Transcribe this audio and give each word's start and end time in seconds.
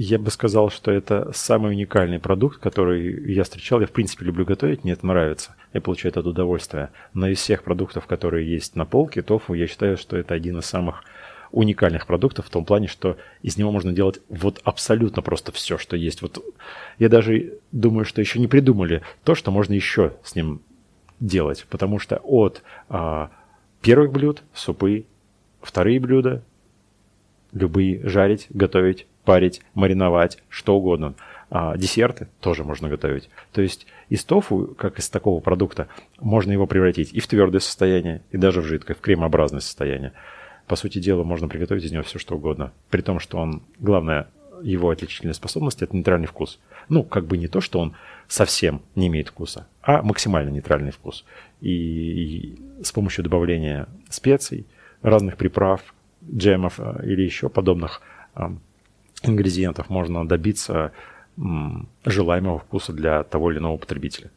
Я 0.00 0.20
бы 0.20 0.30
сказал, 0.30 0.70
что 0.70 0.92
это 0.92 1.32
самый 1.34 1.72
уникальный 1.72 2.20
продукт, 2.20 2.58
который 2.58 3.32
я 3.32 3.42
встречал. 3.42 3.80
Я, 3.80 3.88
в 3.88 3.90
принципе, 3.90 4.24
люблю 4.24 4.44
готовить, 4.44 4.84
мне 4.84 4.92
это 4.92 5.04
нравится. 5.04 5.56
Я 5.72 5.80
получаю 5.80 6.12
это 6.12 6.20
удовольствие. 6.20 6.90
Но 7.14 7.26
из 7.26 7.38
всех 7.40 7.64
продуктов, 7.64 8.06
которые 8.06 8.48
есть 8.48 8.76
на 8.76 8.84
полке, 8.84 9.22
тофу, 9.22 9.54
я 9.54 9.66
считаю, 9.66 9.96
что 9.96 10.16
это 10.16 10.34
один 10.34 10.56
из 10.58 10.66
самых 10.66 11.02
уникальных 11.50 12.06
продуктов 12.06 12.46
в 12.46 12.50
том 12.50 12.64
плане, 12.64 12.86
что 12.86 13.16
из 13.42 13.56
него 13.56 13.72
можно 13.72 13.92
делать 13.92 14.20
вот 14.28 14.60
абсолютно 14.62 15.20
просто 15.20 15.50
все, 15.50 15.78
что 15.78 15.96
есть. 15.96 16.22
Вот 16.22 16.44
я 17.00 17.08
даже 17.08 17.54
думаю, 17.72 18.04
что 18.04 18.20
еще 18.20 18.38
не 18.38 18.46
придумали 18.46 19.02
то, 19.24 19.34
что 19.34 19.50
можно 19.50 19.72
еще 19.72 20.12
с 20.22 20.36
ним 20.36 20.60
делать, 21.18 21.66
потому 21.68 21.98
что 21.98 22.18
от 22.22 22.62
а, 22.88 23.32
первых 23.82 24.12
блюд, 24.12 24.44
супы, 24.54 25.06
вторые 25.60 25.98
блюда, 25.98 26.44
любые 27.52 28.08
жарить, 28.08 28.46
готовить, 28.50 29.08
парить, 29.28 29.60
мариновать, 29.74 30.38
что 30.48 30.78
угодно. 30.78 31.12
А 31.50 31.76
десерты 31.76 32.28
тоже 32.40 32.64
можно 32.64 32.88
готовить. 32.88 33.28
То 33.52 33.60
есть 33.60 33.86
из 34.08 34.24
тофу, 34.24 34.74
как 34.78 34.98
из 34.98 35.10
такого 35.10 35.40
продукта, 35.40 35.88
можно 36.18 36.50
его 36.50 36.66
превратить 36.66 37.12
и 37.12 37.20
в 37.20 37.26
твердое 37.26 37.60
состояние, 37.60 38.22
и 38.30 38.38
даже 38.38 38.62
в 38.62 38.64
жидкое, 38.64 38.96
в 38.96 39.00
кремообразное 39.00 39.60
состояние. 39.60 40.14
По 40.66 40.76
сути 40.76 40.98
дела, 40.98 41.24
можно 41.24 41.46
приготовить 41.46 41.84
из 41.84 41.92
него 41.92 42.04
все, 42.04 42.18
что 42.18 42.36
угодно. 42.36 42.72
При 42.88 43.02
том, 43.02 43.20
что 43.20 43.36
он, 43.36 43.62
главное, 43.78 44.28
его 44.62 44.88
отличительная 44.88 45.34
способность– 45.34 45.82
это 45.82 45.94
нейтральный 45.94 46.26
вкус. 46.26 46.58
Ну, 46.88 47.04
как 47.04 47.26
бы 47.26 47.36
не 47.36 47.48
то, 47.48 47.60
что 47.60 47.80
он 47.80 47.94
совсем 48.28 48.80
не 48.94 49.08
имеет 49.08 49.28
вкуса, 49.28 49.66
а 49.82 50.00
максимально 50.00 50.48
нейтральный 50.48 50.92
вкус. 50.92 51.26
И, 51.60 51.68
и 51.70 52.58
с 52.82 52.92
помощью 52.92 53.24
добавления 53.24 53.88
специй, 54.08 54.66
разных 55.02 55.36
приправ, 55.36 55.82
джемов 56.26 56.80
э, 56.80 57.02
или 57.04 57.24
еще 57.24 57.50
подобных 57.50 58.00
ингредиентов 59.22 59.88
можно 59.90 60.26
добиться 60.26 60.92
желаемого 62.04 62.58
вкуса 62.58 62.92
для 62.92 63.22
того 63.22 63.50
или 63.52 63.58
иного 63.58 63.76
потребителя. 63.76 64.30